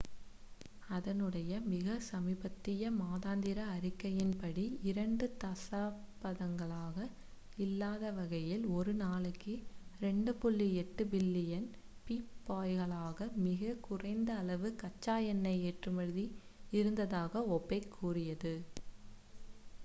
அதனுடைய 0.89 1.57
மிக 1.65 1.97
சமீபத்திய 2.05 2.87
மாதாந்திர 2.95 3.59
அறிக்கையின்படி 3.73 4.63
இரண்டு 4.83 5.25
தசாப்தங்களாக 5.43 7.05
இல்லாதவகையில் 7.57 8.65
ஒரு 8.73 8.95
நாளைக்கு 8.95 9.53
2.8 10.01 10.73
பில்லியன் 11.11 11.69
பீப்பாய்களாக 12.07 13.29
மிக 13.45 13.61
குறைந்த 13.85 14.31
அளவு 14.39 14.71
கச்சா 14.81 15.17
எண்ணெய் 15.29 15.63
ஏற்றுமதி 15.69 16.27
இருந்ததாக 16.73 17.47
ஒபேக் 17.55 17.95
கூறியது 17.95 18.55